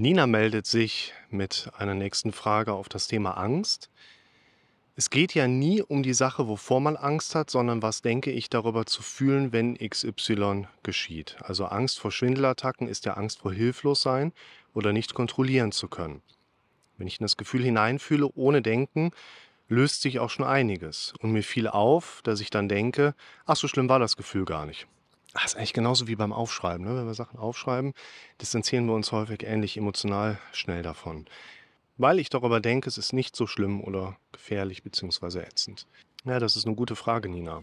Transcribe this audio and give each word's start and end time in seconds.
Nina 0.00 0.26
meldet 0.26 0.66
sich 0.66 1.12
mit 1.28 1.70
einer 1.76 1.92
nächsten 1.92 2.32
Frage 2.32 2.72
auf 2.72 2.88
das 2.88 3.06
Thema 3.06 3.32
Angst. 3.32 3.90
Es 4.96 5.10
geht 5.10 5.34
ja 5.34 5.46
nie 5.46 5.82
um 5.82 6.02
die 6.02 6.14
Sache, 6.14 6.48
wovor 6.48 6.80
man 6.80 6.96
Angst 6.96 7.34
hat, 7.34 7.50
sondern 7.50 7.82
was 7.82 8.00
denke 8.00 8.30
ich 8.30 8.48
darüber 8.48 8.86
zu 8.86 9.02
fühlen, 9.02 9.52
wenn 9.52 9.76
XY 9.76 10.68
geschieht. 10.82 11.36
Also 11.42 11.66
Angst 11.66 11.98
vor 12.00 12.12
Schwindelattacken 12.12 12.88
ist 12.88 13.04
ja 13.04 13.12
Angst 13.12 13.40
vor 13.40 13.52
Hilflossein 13.52 14.32
oder 14.72 14.94
nicht 14.94 15.12
kontrollieren 15.12 15.70
zu 15.70 15.86
können. 15.86 16.22
Wenn 16.96 17.06
ich 17.06 17.20
in 17.20 17.24
das 17.24 17.36
Gefühl 17.36 17.62
hineinfühle, 17.62 18.30
ohne 18.34 18.62
Denken, 18.62 19.10
löst 19.68 20.00
sich 20.00 20.18
auch 20.18 20.30
schon 20.30 20.46
einiges. 20.46 21.12
Und 21.20 21.32
mir 21.32 21.42
fiel 21.42 21.68
auf, 21.68 22.22
dass 22.24 22.40
ich 22.40 22.48
dann 22.48 22.70
denke, 22.70 23.14
ach, 23.44 23.56
so 23.56 23.68
schlimm 23.68 23.90
war 23.90 23.98
das 23.98 24.16
Gefühl 24.16 24.46
gar 24.46 24.64
nicht. 24.64 24.86
Das 25.32 25.44
ist 25.44 25.56
eigentlich 25.56 25.72
genauso 25.72 26.08
wie 26.08 26.16
beim 26.16 26.32
Aufschreiben. 26.32 26.84
Ne? 26.84 26.96
Wenn 26.96 27.06
wir 27.06 27.14
Sachen 27.14 27.38
aufschreiben, 27.38 27.94
distanzieren 28.40 28.86
wir 28.86 28.94
uns 28.94 29.12
häufig 29.12 29.44
ähnlich 29.44 29.76
emotional 29.76 30.38
schnell 30.52 30.82
davon. 30.82 31.26
Weil 31.98 32.18
ich 32.18 32.30
darüber 32.30 32.60
denke, 32.60 32.88
es 32.88 32.98
ist 32.98 33.12
nicht 33.12 33.36
so 33.36 33.46
schlimm 33.46 33.80
oder 33.80 34.16
gefährlich 34.32 34.82
bzw. 34.82 35.40
ätzend. 35.40 35.86
Ja, 36.24 36.38
das 36.38 36.56
ist 36.56 36.66
eine 36.66 36.74
gute 36.74 36.96
Frage, 36.96 37.28
Nina. 37.28 37.62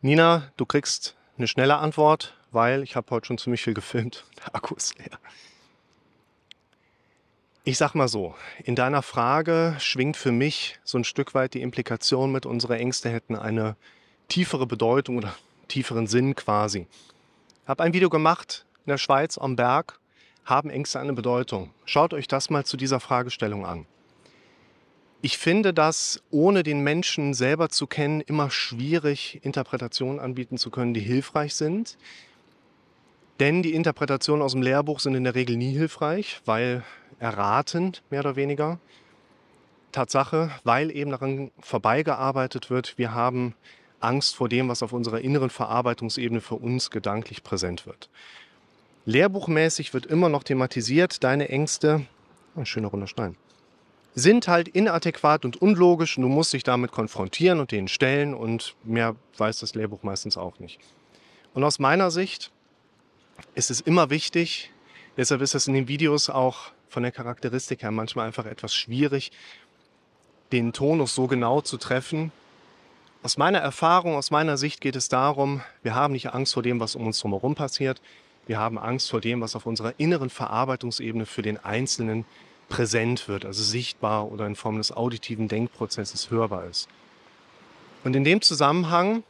Nina, 0.00 0.52
du 0.56 0.66
kriegst 0.66 1.16
eine 1.38 1.48
schnelle 1.48 1.78
Antwort, 1.78 2.36
weil 2.50 2.82
ich 2.82 2.96
habe 2.96 3.10
heute 3.10 3.26
schon 3.26 3.38
ziemlich 3.38 3.62
viel 3.62 3.74
gefilmt. 3.74 4.24
Der 4.38 4.54
Akku 4.54 4.74
ist 4.74 4.98
leer. 4.98 5.18
Ich 7.64 7.78
sag 7.78 7.94
mal 7.94 8.08
so, 8.08 8.34
in 8.64 8.74
deiner 8.74 9.02
Frage 9.02 9.76
schwingt 9.78 10.16
für 10.16 10.32
mich 10.32 10.80
so 10.82 10.98
ein 10.98 11.04
Stück 11.04 11.34
weit 11.34 11.54
die 11.54 11.62
Implikation 11.62 12.32
mit, 12.32 12.44
unsere 12.44 12.76
Ängste 12.76 13.08
hätten 13.08 13.36
eine 13.36 13.76
tiefere 14.28 14.66
Bedeutung 14.66 15.18
oder 15.18 15.34
tieferen 15.72 16.06
Sinn 16.06 16.34
quasi. 16.34 16.86
Ich 17.62 17.68
habe 17.68 17.82
ein 17.82 17.94
Video 17.94 18.10
gemacht 18.10 18.66
in 18.84 18.90
der 18.90 18.98
Schweiz 18.98 19.38
am 19.38 19.56
Berg. 19.56 19.98
Haben 20.44 20.68
Ängste 20.68 21.00
eine 21.00 21.14
Bedeutung? 21.14 21.70
Schaut 21.86 22.12
euch 22.12 22.28
das 22.28 22.50
mal 22.50 22.66
zu 22.66 22.76
dieser 22.76 23.00
Fragestellung 23.00 23.64
an. 23.64 23.86
Ich 25.22 25.38
finde 25.38 25.72
das, 25.72 26.20
ohne 26.30 26.62
den 26.62 26.80
Menschen 26.80 27.32
selber 27.32 27.70
zu 27.70 27.86
kennen, 27.86 28.20
immer 28.20 28.50
schwierig, 28.50 29.40
Interpretationen 29.44 30.20
anbieten 30.20 30.58
zu 30.58 30.70
können, 30.70 30.92
die 30.92 31.00
hilfreich 31.00 31.54
sind. 31.54 31.96
Denn 33.40 33.62
die 33.62 33.72
Interpretationen 33.72 34.42
aus 34.42 34.52
dem 34.52 34.62
Lehrbuch 34.62 35.00
sind 35.00 35.14
in 35.14 35.24
der 35.24 35.34
Regel 35.34 35.56
nie 35.56 35.72
hilfreich, 35.72 36.42
weil 36.44 36.84
erratend, 37.18 38.02
mehr 38.10 38.20
oder 38.20 38.36
weniger. 38.36 38.78
Tatsache, 39.92 40.50
weil 40.64 40.90
eben 40.90 41.12
daran 41.12 41.50
vorbeigearbeitet 41.60 42.68
wird, 42.68 42.98
wir 42.98 43.14
haben 43.14 43.54
Angst 44.04 44.36
vor 44.36 44.48
dem, 44.48 44.68
was 44.68 44.82
auf 44.82 44.92
unserer 44.92 45.20
inneren 45.20 45.50
Verarbeitungsebene 45.50 46.40
für 46.40 46.56
uns 46.56 46.90
gedanklich 46.90 47.42
präsent 47.42 47.86
wird. 47.86 48.08
Lehrbuchmäßig 49.04 49.94
wird 49.94 50.06
immer 50.06 50.28
noch 50.28 50.44
thematisiert, 50.44 51.24
deine 51.24 51.48
Ängste, 51.48 52.06
ein 52.54 52.66
schöner 52.66 52.88
runder 52.88 53.08
Stein, 53.08 53.36
sind 54.14 54.46
halt 54.46 54.68
inadäquat 54.68 55.44
und 55.44 55.60
unlogisch 55.60 56.16
und 56.16 56.22
du 56.22 56.28
musst 56.28 56.52
dich 56.52 56.62
damit 56.62 56.92
konfrontieren 56.92 57.60
und 57.60 57.72
denen 57.72 57.88
stellen 57.88 58.34
und 58.34 58.74
mehr 58.84 59.16
weiß 59.38 59.58
das 59.58 59.74
Lehrbuch 59.74 60.02
meistens 60.02 60.36
auch 60.36 60.58
nicht. 60.58 60.78
Und 61.54 61.64
aus 61.64 61.78
meiner 61.78 62.10
Sicht 62.10 62.50
ist 63.54 63.70
es 63.70 63.80
immer 63.80 64.10
wichtig, 64.10 64.70
deshalb 65.16 65.40
ist 65.40 65.54
es 65.54 65.66
in 65.66 65.74
den 65.74 65.88
Videos 65.88 66.30
auch 66.30 66.70
von 66.88 67.02
der 67.02 67.12
Charakteristik 67.12 67.82
her 67.82 67.90
manchmal 67.90 68.26
einfach 68.26 68.46
etwas 68.46 68.74
schwierig, 68.74 69.32
den 70.52 70.72
Tonus 70.72 71.14
so 71.14 71.26
genau 71.26 71.62
zu 71.62 71.78
treffen, 71.78 72.30
aus 73.22 73.36
meiner 73.36 73.58
Erfahrung, 73.58 74.16
aus 74.16 74.30
meiner 74.30 74.56
Sicht 74.56 74.80
geht 74.80 74.96
es 74.96 75.08
darum, 75.08 75.62
wir 75.82 75.94
haben 75.94 76.12
nicht 76.12 76.34
Angst 76.34 76.54
vor 76.54 76.62
dem, 76.62 76.80
was 76.80 76.96
um 76.96 77.06
uns 77.06 77.20
drumherum 77.20 77.54
passiert. 77.54 78.00
Wir 78.46 78.58
haben 78.58 78.78
Angst 78.78 79.10
vor 79.10 79.20
dem, 79.20 79.40
was 79.40 79.54
auf 79.54 79.66
unserer 79.66 79.94
inneren 79.98 80.28
Verarbeitungsebene 80.28 81.26
für 81.26 81.42
den 81.42 81.64
Einzelnen 81.64 82.24
präsent 82.68 83.28
wird, 83.28 83.44
also 83.44 83.62
sichtbar 83.62 84.32
oder 84.32 84.46
in 84.46 84.56
Form 84.56 84.78
des 84.78 84.90
auditiven 84.90 85.46
Denkprozesses 85.46 86.30
hörbar 86.30 86.66
ist. 86.66 86.88
Und 88.02 88.16
in 88.16 88.24
dem 88.24 88.40
Zusammenhang 88.40 89.22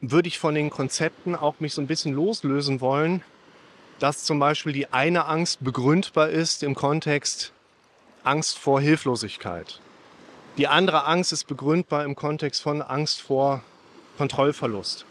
würde 0.00 0.28
ich 0.28 0.38
von 0.38 0.54
den 0.54 0.70
Konzepten 0.70 1.34
auch 1.34 1.58
mich 1.58 1.74
so 1.74 1.80
ein 1.80 1.88
bisschen 1.88 2.12
loslösen 2.12 2.80
wollen, 2.80 3.22
dass 3.98 4.24
zum 4.24 4.38
Beispiel 4.38 4.72
die 4.72 4.92
eine 4.92 5.24
Angst 5.24 5.64
begründbar 5.64 6.28
ist 6.28 6.62
im 6.62 6.76
Kontext 6.76 7.52
Angst 8.22 8.58
vor 8.58 8.80
Hilflosigkeit 8.80 9.80
die 10.56 10.66
andere 10.66 11.04
Angst 11.04 11.32
ist 11.32 11.44
begründbar 11.44 12.04
im 12.04 12.14
Kontext 12.16 12.62
von 12.62 12.82
Angst 12.82 13.20
vor 13.20 13.62
Kontrollverlust. 14.16 15.04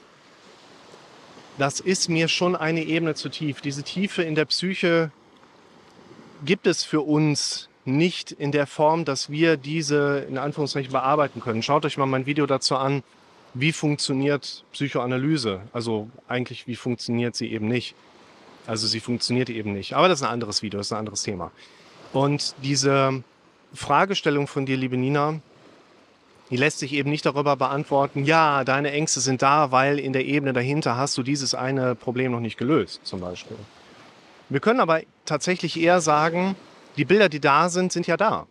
Das 1.58 1.80
ist 1.80 2.10
mir 2.10 2.28
schon 2.28 2.56
eine 2.56 2.84
Ebene 2.84 3.16
zu 3.16 3.30
tief. 3.30 3.62
Diese 3.62 3.84
Tiefe 3.84 4.24
in 4.24 4.36
der 4.36 4.46
Psyche 4.46 5.12
gibt 6.44 6.68
es 6.68 6.84
für 6.84 7.02
uns 7.02 7.70
nicht 7.86 8.32
in 8.32 8.52
der 8.52 8.68
Form, 8.68 9.06
dass 9.06 9.30
wir 9.30 9.58
diese 9.58 10.26
in 10.28 10.38
Anführungszeichen 10.38 10.92
bearbeiten 10.92 11.40
können. 11.40 11.62
Schaut 11.62 11.86
euch 11.86 11.98
mal 11.98 12.08
mein 12.08 12.26
Video 12.26 12.46
dazu 12.46 12.76
an, 12.76 13.04
wie 13.54 13.72
funktioniert 13.72 14.66
Psychoanalyse. 14.74 15.62
Also 15.72 16.10
eigentlich, 16.28 16.68
wie 16.68 16.76
funktioniert 16.76 17.36
sie 17.36 17.52
eben 17.52 17.68
nicht. 17.68 17.96
Also 18.68 18.88
sie 18.88 19.00
funktioniert 19.00 19.50
eben 19.50 19.74
nicht. 19.74 19.94
Aber 19.94 20.10
das 20.10 20.20
ist 20.20 20.26
ein 20.26 20.34
anderes 20.34 20.62
Video, 20.62 20.80
das 20.80 20.88
ist 20.88 20.94
ein 20.94 21.00
anderes 21.00 21.24
Thema. 21.24 21.52
Und 22.12 22.56
diese 22.64 23.24
Fragestellung 23.74 24.48
von 24.48 24.66
dir, 24.66 24.78
liebe 24.78 24.98
Nina, 24.98 25.40
die 26.50 26.58
lässt 26.58 26.80
sich 26.80 26.94
eben 26.94 27.10
nicht 27.10 27.26
darüber 27.26 27.56
beantworten, 27.56 28.24
ja, 28.26 28.64
deine 28.64 28.92
Ängste 28.92 29.20
sind 29.20 29.42
da, 29.42 29.72
weil 29.72 30.00
in 30.00 30.14
der 30.14 30.26
Ebene 30.26 30.54
dahinter 30.54 30.96
hast 30.96 31.18
du 31.18 31.24
dieses 31.24 31.56
eine 31.56 31.96
Problem 31.96 32.32
noch 32.32 32.40
nicht 32.40 32.58
gelöst, 32.58 33.02
zum 33.04 33.20
Beispiel. 33.20 33.58
Wir 34.50 34.60
können 34.60 34.80
aber 34.80 35.02
tatsächlich 35.26 35.80
eher 35.80 36.02
sagen, 36.02 36.56
die 36.98 37.06
Bilder, 37.06 37.30
die 37.30 37.40
da 37.40 37.70
sind, 37.70 37.92
sind 37.92 38.06
ja 38.08 38.16
da. 38.16 38.46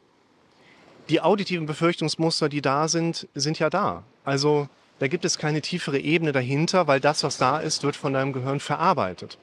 Die 1.09 1.21
auditiven 1.21 1.67
Befürchtungsmuster, 1.67 2.49
die 2.49 2.63
da 2.63 2.89
sind, 2.89 3.29
sind 3.35 3.59
ja 3.59 3.71
da. 3.71 4.03
Also 4.25 4.69
da 4.99 5.07
gibt 5.07 5.25
es 5.25 5.39
keine 5.39 5.61
tiefere 5.61 5.99
Ebene 5.99 6.33
dahinter, 6.33 6.87
weil 6.87 7.01
das, 7.01 7.23
was 7.23 7.37
da 7.37 7.59
ist, 7.59 7.85
wird 7.85 7.95
von 7.95 8.13
deinem 8.13 8.33
Gehirn 8.33 8.59
verarbeitet. 8.59 9.39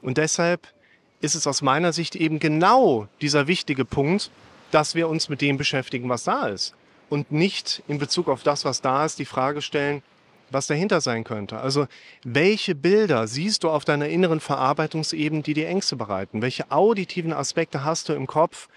Und 0.00 0.16
deshalb 0.16 0.66
ist 1.20 1.34
es 1.34 1.46
aus 1.46 1.62
meiner 1.62 1.92
Sicht 1.92 2.16
eben 2.16 2.38
genau 2.38 3.06
dieser 3.20 3.46
wichtige 3.46 3.84
Punkt, 3.84 4.30
dass 4.72 4.96
wir 4.96 5.08
uns 5.08 5.28
mit 5.28 5.40
dem 5.40 5.56
beschäftigen, 5.56 6.08
was 6.08 6.24
da 6.24 6.48
ist. 6.48 6.74
Und 7.08 7.30
nicht 7.30 7.82
in 7.88 7.98
Bezug 7.98 8.28
auf 8.28 8.42
das, 8.42 8.64
was 8.64 8.80
da 8.80 9.04
ist, 9.04 9.18
die 9.18 9.26
Frage 9.26 9.62
stellen, 9.62 10.02
was 10.50 10.66
dahinter 10.66 11.00
sein 11.00 11.24
könnte. 11.24 11.58
Also 11.58 11.86
welche 12.24 12.74
Bilder 12.74 13.26
siehst 13.26 13.64
du 13.64 13.70
auf 13.70 13.84
deiner 13.84 14.08
inneren 14.08 14.40
Verarbeitungsebene, 14.40 15.42
die 15.42 15.54
dir 15.54 15.68
Ängste 15.68 15.96
bereiten? 15.96 16.42
Welche 16.42 16.70
auditiven 16.70 17.32
Aspekte 17.32 17.84
hast 17.84 18.08
du 18.08 18.14
im 18.14 18.26
Kopf, 18.26 18.68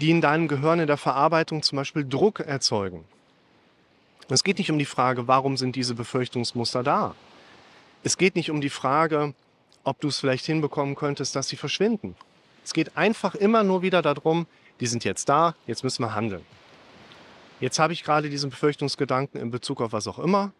die 0.00 0.10
in 0.10 0.22
deinem 0.22 0.48
Gehirn 0.48 0.80
in 0.80 0.86
der 0.86 0.96
Verarbeitung 0.96 1.62
zum 1.62 1.76
Beispiel 1.76 2.06
Druck 2.08 2.40
erzeugen? 2.40 3.04
Es 4.30 4.42
geht 4.42 4.58
nicht 4.58 4.70
um 4.70 4.78
die 4.78 4.86
Frage, 4.86 5.28
warum 5.28 5.56
sind 5.56 5.76
diese 5.76 5.94
Befürchtungsmuster 5.94 6.82
da? 6.82 7.14
Es 8.04 8.16
geht 8.16 8.36
nicht 8.36 8.50
um 8.50 8.60
die 8.60 8.70
Frage, 8.70 9.34
ob 9.84 10.00
du 10.00 10.08
es 10.08 10.18
vielleicht 10.18 10.46
hinbekommen 10.46 10.94
könntest, 10.94 11.36
dass 11.36 11.48
sie 11.48 11.56
verschwinden. 11.56 12.14
Es 12.64 12.72
geht 12.72 12.96
einfach 12.96 13.34
immer 13.34 13.62
nur 13.62 13.82
wieder 13.82 14.02
darum, 14.02 14.46
die 14.80 14.86
sind 14.86 15.04
jetzt 15.04 15.28
da, 15.28 15.54
jetzt 15.66 15.84
müssen 15.84 16.02
wir 16.02 16.14
handeln. 16.14 16.44
Jetzt 17.60 17.78
habe 17.78 17.92
ich 17.92 18.04
gerade 18.04 18.30
diesen 18.30 18.50
Befürchtungsgedanken 18.50 19.40
in 19.40 19.50
Bezug 19.50 19.80
auf 19.80 19.92
was 19.92 20.06
auch 20.06 20.18
immer. 20.18 20.52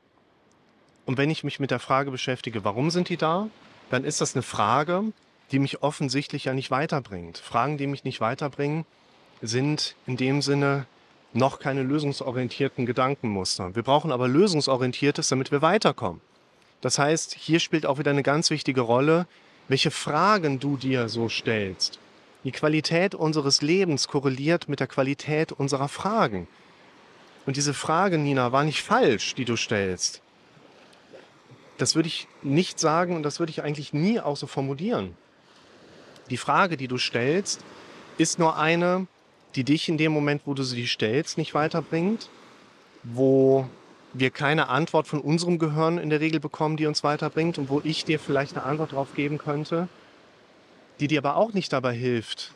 Und 1.07 1.17
wenn 1.17 1.31
ich 1.31 1.45
mich 1.45 1.59
mit 1.59 1.71
der 1.71 1.79
Frage 1.79 2.11
beschäftige, 2.11 2.65
warum 2.65 2.91
sind 2.91 3.09
die 3.09 3.17
da, 3.17 3.49
dann 3.91 4.05
ist 4.05 4.21
das 4.21 4.35
eine 4.35 4.43
Frage, 4.43 5.05
die 5.51 5.59
mich 5.59 5.83
offensichtlich 5.83 6.45
ja 6.45 6.53
nicht 6.53 6.71
weiterbringt. 6.71 7.39
Fragen, 7.39 7.79
die 7.79 7.87
mich 7.87 8.05
nicht 8.05 8.21
weiterbringen, 8.21 8.85
sind 9.43 9.97
in 10.07 10.17
dem 10.17 10.43
Sinne 10.43 10.87
noch 11.33 11.59
keine 11.59 11.83
lösungsorientierten 11.83 12.87
Gedankenmuster. 12.87 13.75
Wir 13.75 13.83
brauchen 13.83 14.13
aber 14.13 14.29
lösungsorientiertes, 14.29 15.29
damit 15.29 15.51
wir 15.51 15.63
weiterkommen. 15.63 16.21
Das 16.81 16.99
heißt, 16.99 17.35
hier 17.35 17.61
spielt 17.61 17.87
auch 17.87 17.99
wieder 17.99 18.11
eine 18.11 18.23
ganz 18.23 18.51
wichtige 18.51 18.81
Rolle, 18.81 19.27
welche 19.71 19.93
Fragen 19.93 20.59
du 20.59 20.77
dir 20.77 21.09
so 21.09 21.29
stellst. 21.29 22.01
Die 22.43 22.51
Qualität 22.51 23.15
unseres 23.15 23.63
Lebens 23.63 24.09
korreliert 24.09 24.69
mit 24.69 24.81
der 24.81 24.89
Qualität 24.89 25.53
unserer 25.53 25.89
Fragen. 25.89 26.49
Und 27.47 27.57
diese 27.57 27.73
Frage, 27.73 28.19
Nina, 28.19 28.51
war 28.51 28.65
nicht 28.65 28.83
falsch, 28.83 29.37
die 29.37 29.45
du 29.45 29.55
stellst. 29.55 30.23
Das 31.79 31.95
würde 31.95 32.09
ich 32.09 32.27
nicht 32.43 32.81
sagen 32.81 33.15
und 33.15 33.23
das 33.23 33.39
würde 33.39 33.51
ich 33.51 33.63
eigentlich 33.63 33.93
nie 33.93 34.19
auch 34.19 34.37
so 34.37 34.49
formulieren. 34.49 35.15
Die 36.31 36.37
Frage, 36.37 36.77
die 36.77 36.89
du 36.89 36.99
stellst, 36.99 37.61
ist 38.19 38.41
nur 38.41 38.59
eine, 38.59 39.07
die 39.55 39.63
dich 39.63 39.89
in 39.89 39.99
dem 39.99 40.11
Moment, 40.11 40.43
wo 40.47 40.55
du 40.55 40.65
sie 40.65 40.89
stellst, 40.89 41.39
nicht 41.39 41.55
weiterbringt, 41.55 42.29
wo 43.05 43.69
wir 44.13 44.31
keine 44.31 44.69
Antwort 44.69 45.07
von 45.07 45.21
unserem 45.21 45.59
Gehirn 45.59 45.99
in 45.99 46.11
der 46.11 46.21
Regel 46.21 46.41
bekommen, 46.41 46.77
die 46.77 46.87
uns 46.87 47.05
weiterbringt 47.05 47.59
und 47.59 47.69
wo 47.69 47.81
ich 47.85 48.05
dir 48.05 48.19
vielleicht 48.19 48.57
eine 48.57 48.65
Antwort 48.67 48.93
darauf 48.93 49.15
geben 49.15 49.39
könnte, 49.39 49.89
die 50.99 51.09
dir 51.09 51.19
aber 51.19 51.37
auch 51.37 51.53
nicht 51.53 51.73
dabei 51.73 51.95
hilft, 51.95 52.53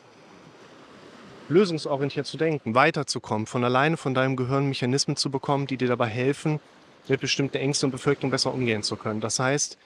lösungsorientiert 1.49 2.27
zu 2.27 2.37
denken, 2.37 2.75
weiterzukommen, 2.75 3.47
von 3.47 3.65
alleine 3.65 3.97
von 3.97 4.15
deinem 4.15 4.37
Gehirn 4.37 4.69
Mechanismen 4.69 5.17
zu 5.17 5.31
bekommen, 5.31 5.67
die 5.67 5.77
dir 5.77 5.89
dabei 5.89 6.09
helfen, 6.09 6.61
mit 7.07 7.21
bestimmten 7.21 7.59
Ängsten 7.59 7.89
und 7.89 7.93
Befürchtungen 7.93 8.31
besser 8.31 8.53
umgehen 8.53 8.83
zu 8.83 8.97
können. 8.97 9.21
Das 9.21 9.39
heißt, 9.39 9.79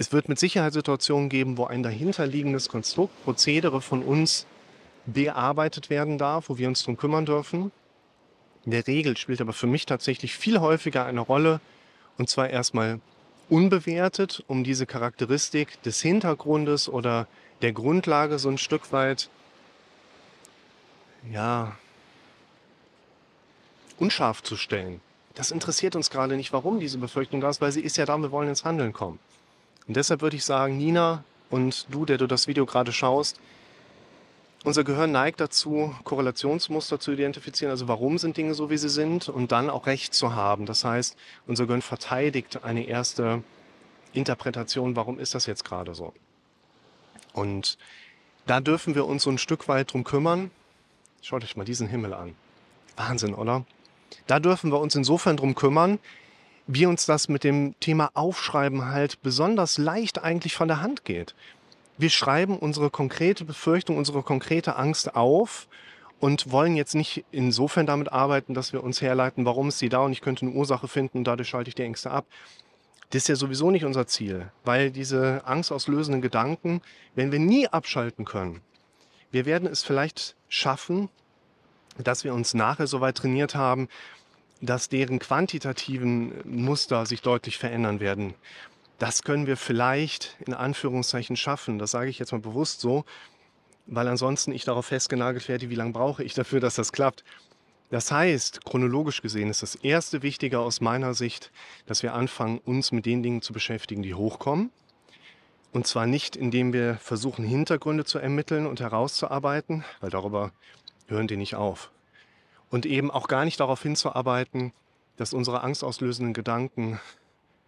Es 0.00 0.12
wird 0.12 0.30
mit 0.30 0.38
Sicherheit 0.38 0.72
Situationen 0.72 1.28
geben, 1.28 1.58
wo 1.58 1.66
ein 1.66 1.82
dahinterliegendes 1.82 2.70
Konstrukt, 2.70 3.12
Prozedere 3.22 3.82
von 3.82 4.02
uns 4.02 4.46
bearbeitet 5.04 5.90
werden 5.90 6.16
darf, 6.16 6.48
wo 6.48 6.56
wir 6.56 6.68
uns 6.68 6.80
darum 6.80 6.96
kümmern 6.96 7.26
dürfen. 7.26 7.70
In 8.64 8.72
der 8.72 8.86
Regel 8.86 9.16
spielt 9.16 9.40
aber 9.40 9.52
für 9.52 9.66
mich 9.66 9.86
tatsächlich 9.86 10.34
viel 10.34 10.60
häufiger 10.60 11.06
eine 11.06 11.20
Rolle, 11.20 11.60
und 12.18 12.28
zwar 12.28 12.50
erstmal 12.50 13.00
unbewertet, 13.48 14.44
um 14.46 14.64
diese 14.64 14.86
Charakteristik 14.86 15.82
des 15.82 16.00
Hintergrundes 16.00 16.88
oder 16.88 17.26
der 17.62 17.72
Grundlage 17.72 18.38
so 18.38 18.48
ein 18.48 18.58
Stück 18.58 18.92
weit, 18.92 19.28
ja, 21.30 21.76
unscharf 23.98 24.42
zu 24.42 24.56
stellen. 24.56 25.00
Das 25.34 25.50
interessiert 25.50 25.96
uns 25.96 26.10
gerade 26.10 26.36
nicht, 26.36 26.52
warum 26.52 26.80
diese 26.80 26.98
Befürchtung 26.98 27.40
da 27.40 27.50
ist, 27.50 27.60
weil 27.60 27.72
sie 27.72 27.82
ist 27.82 27.96
ja 27.96 28.06
da, 28.06 28.16
wir 28.18 28.30
wollen 28.30 28.48
ins 28.48 28.64
Handeln 28.64 28.92
kommen. 28.92 29.18
Und 29.86 29.96
deshalb 29.96 30.22
würde 30.22 30.36
ich 30.36 30.44
sagen, 30.44 30.76
Nina 30.76 31.24
und 31.50 31.86
du, 31.90 32.04
der 32.04 32.18
du 32.18 32.26
das 32.26 32.46
Video 32.46 32.66
gerade 32.66 32.92
schaust, 32.92 33.40
unser 34.64 34.84
Gehirn 34.84 35.12
neigt 35.12 35.40
dazu, 35.40 35.94
Korrelationsmuster 36.04 37.00
zu 37.00 37.12
identifizieren, 37.12 37.70
also 37.70 37.88
warum 37.88 38.18
sind 38.18 38.36
Dinge 38.36 38.54
so, 38.54 38.70
wie 38.70 38.76
sie 38.76 38.88
sind, 38.88 39.28
und 39.28 39.52
dann 39.52 39.70
auch 39.70 39.86
Recht 39.86 40.12
zu 40.12 40.34
haben. 40.34 40.66
Das 40.66 40.84
heißt, 40.84 41.16
unser 41.46 41.66
Gehirn 41.66 41.82
verteidigt 41.82 42.62
eine 42.62 42.86
erste 42.86 43.42
Interpretation, 44.12 44.96
warum 44.96 45.18
ist 45.18 45.34
das 45.34 45.46
jetzt 45.46 45.64
gerade 45.64 45.94
so. 45.94 46.12
Und 47.32 47.78
da 48.46 48.60
dürfen 48.60 48.94
wir 48.94 49.06
uns 49.06 49.22
so 49.22 49.30
ein 49.30 49.38
Stück 49.38 49.68
weit 49.68 49.92
drum 49.92 50.04
kümmern. 50.04 50.50
Schaut 51.22 51.44
euch 51.44 51.56
mal 51.56 51.64
diesen 51.64 51.88
Himmel 51.88 52.12
an. 52.12 52.34
Wahnsinn, 52.96 53.34
oder? 53.34 53.64
Da 54.26 54.40
dürfen 54.40 54.72
wir 54.72 54.80
uns 54.80 54.94
insofern 54.94 55.36
drum 55.36 55.54
kümmern, 55.54 55.98
wie 56.66 56.86
uns 56.86 57.06
das 57.06 57.28
mit 57.28 57.44
dem 57.44 57.78
Thema 57.80 58.10
Aufschreiben 58.14 58.86
halt 58.86 59.22
besonders 59.22 59.78
leicht 59.78 60.22
eigentlich 60.22 60.54
von 60.54 60.68
der 60.68 60.82
Hand 60.82 61.04
geht 61.04 61.34
wir 62.00 62.10
schreiben 62.10 62.58
unsere 62.58 62.90
konkrete 62.90 63.44
Befürchtung, 63.44 63.96
unsere 63.96 64.22
konkrete 64.22 64.76
Angst 64.76 65.14
auf 65.14 65.68
und 66.18 66.50
wollen 66.50 66.76
jetzt 66.76 66.94
nicht 66.94 67.24
insofern 67.30 67.86
damit 67.86 68.12
arbeiten, 68.12 68.54
dass 68.54 68.72
wir 68.72 68.82
uns 68.82 69.00
herleiten, 69.02 69.44
warum 69.44 69.68
ist 69.68 69.78
sie 69.78 69.88
da 69.88 70.00
und 70.00 70.12
ich 70.12 70.20
könnte 70.20 70.46
eine 70.46 70.54
Ursache 70.54 70.88
finden 70.88 71.18
und 71.18 71.24
dadurch 71.24 71.48
schalte 71.48 71.68
ich 71.68 71.74
die 71.74 71.82
Ängste 71.82 72.10
ab. 72.10 72.26
Das 73.10 73.22
ist 73.22 73.28
ja 73.28 73.36
sowieso 73.36 73.70
nicht 73.70 73.84
unser 73.84 74.06
Ziel, 74.06 74.50
weil 74.64 74.90
diese 74.90 75.42
angstauslösenden 75.44 76.22
Gedanken 76.22 76.80
werden 77.14 77.32
wir 77.32 77.40
nie 77.40 77.66
abschalten 77.66 78.24
können. 78.24 78.60
Wir 79.32 79.46
werden 79.46 79.68
es 79.68 79.82
vielleicht 79.82 80.36
schaffen, 80.48 81.08
dass 81.98 82.24
wir 82.24 82.34
uns 82.34 82.54
nachher 82.54 82.86
so 82.86 83.00
weit 83.00 83.16
trainiert 83.16 83.54
haben, 83.54 83.88
dass 84.60 84.88
deren 84.88 85.18
quantitativen 85.18 86.32
Muster 86.44 87.06
sich 87.06 87.22
deutlich 87.22 87.58
verändern 87.58 87.98
werden 87.98 88.34
das 89.00 89.22
können 89.22 89.46
wir 89.46 89.56
vielleicht 89.56 90.36
in 90.46 90.52
Anführungszeichen 90.52 91.34
schaffen. 91.34 91.78
Das 91.78 91.90
sage 91.90 92.10
ich 92.10 92.18
jetzt 92.18 92.32
mal 92.32 92.40
bewusst 92.40 92.82
so, 92.82 93.06
weil 93.86 94.06
ansonsten 94.06 94.52
ich 94.52 94.64
darauf 94.64 94.86
festgenagelt 94.86 95.48
werde, 95.48 95.70
wie 95.70 95.74
lange 95.74 95.92
brauche 95.92 96.22
ich 96.22 96.34
dafür, 96.34 96.60
dass 96.60 96.74
das 96.74 96.92
klappt. 96.92 97.24
Das 97.88 98.12
heißt, 98.12 98.62
chronologisch 98.66 99.22
gesehen 99.22 99.48
ist 99.48 99.62
das 99.62 99.74
erste 99.74 100.22
Wichtige 100.22 100.58
aus 100.58 100.82
meiner 100.82 101.14
Sicht, 101.14 101.50
dass 101.86 102.02
wir 102.02 102.12
anfangen, 102.12 102.58
uns 102.58 102.92
mit 102.92 103.06
den 103.06 103.22
Dingen 103.22 103.40
zu 103.40 103.54
beschäftigen, 103.54 104.02
die 104.02 104.14
hochkommen. 104.14 104.70
Und 105.72 105.86
zwar 105.86 106.06
nicht, 106.06 106.36
indem 106.36 106.74
wir 106.74 106.96
versuchen, 106.96 107.44
Hintergründe 107.44 108.04
zu 108.04 108.18
ermitteln 108.18 108.66
und 108.66 108.80
herauszuarbeiten, 108.80 109.82
weil 110.00 110.10
darüber 110.10 110.52
hören 111.06 111.26
die 111.26 111.38
nicht 111.38 111.54
auf. 111.54 111.90
Und 112.68 112.84
eben 112.84 113.10
auch 113.10 113.28
gar 113.28 113.46
nicht 113.46 113.60
darauf 113.60 113.82
hinzuarbeiten, 113.82 114.74
dass 115.16 115.32
unsere 115.32 115.62
angstauslösenden 115.62 116.34
Gedanken 116.34 117.00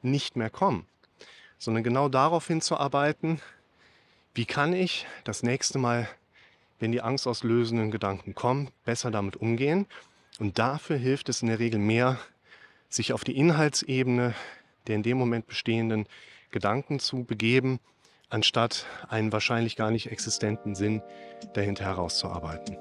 nicht 0.02 0.36
mehr 0.36 0.50
kommen 0.50 0.86
sondern 1.62 1.84
genau 1.84 2.08
darauf 2.08 2.48
hinzuarbeiten, 2.48 3.40
wie 4.34 4.46
kann 4.46 4.72
ich 4.72 5.06
das 5.22 5.44
nächste 5.44 5.78
Mal, 5.78 6.08
wenn 6.80 6.90
die 6.90 7.02
angstauslösenden 7.02 7.92
Gedanken 7.92 8.34
kommen, 8.34 8.70
besser 8.84 9.12
damit 9.12 9.36
umgehen. 9.36 9.86
Und 10.40 10.58
dafür 10.58 10.96
hilft 10.96 11.28
es 11.28 11.40
in 11.40 11.46
der 11.46 11.60
Regel 11.60 11.78
mehr, 11.78 12.18
sich 12.88 13.12
auf 13.12 13.22
die 13.22 13.36
Inhaltsebene 13.36 14.34
der 14.88 14.96
in 14.96 15.04
dem 15.04 15.16
Moment 15.16 15.46
bestehenden 15.46 16.06
Gedanken 16.50 16.98
zu 16.98 17.22
begeben, 17.22 17.78
anstatt 18.28 18.84
einen 19.08 19.30
wahrscheinlich 19.30 19.76
gar 19.76 19.92
nicht 19.92 20.10
existenten 20.10 20.74
Sinn 20.74 21.00
dahinter 21.54 21.84
herauszuarbeiten. 21.84 22.76